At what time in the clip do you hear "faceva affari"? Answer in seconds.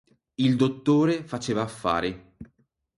1.23-2.33